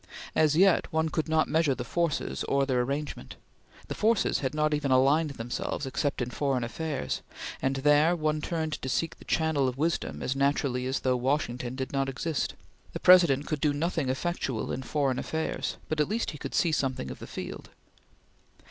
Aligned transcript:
As 0.35 0.57
yet, 0.57 0.91
one 0.91 1.09
could 1.09 1.29
not 1.29 1.47
measure 1.47 1.75
the 1.75 1.83
forces 1.83 2.43
or 2.45 2.65
their 2.65 2.81
arrangement; 2.81 3.35
the 3.87 3.93
forces 3.93 4.39
had 4.39 4.55
not 4.55 4.73
even 4.73 4.89
aligned 4.89 5.29
themselves 5.37 5.85
except 5.85 6.23
in 6.23 6.31
foreign 6.31 6.63
affairs; 6.63 7.21
and 7.61 7.75
there 7.75 8.15
one 8.15 8.41
turned 8.41 8.81
to 8.81 8.89
seek 8.89 9.19
the 9.19 9.25
channel 9.25 9.67
of 9.67 9.77
wisdom 9.77 10.23
as 10.23 10.35
naturally 10.35 10.87
as 10.87 11.01
though 11.01 11.17
Washington 11.17 11.75
did 11.75 11.93
not 11.93 12.09
exist. 12.09 12.55
The 12.93 12.99
President 12.99 13.45
could 13.45 13.61
do 13.61 13.73
nothing 13.73 14.09
effectual 14.09 14.71
in 14.71 14.81
foreign 14.81 15.19
affairs, 15.19 15.77
but 15.87 15.99
at 15.99 16.09
least 16.09 16.31
he 16.31 16.39
could 16.39 16.55
see 16.55 16.71
something 16.71 17.11
of 17.11 17.19
the 17.19 17.27
field. 17.27 17.69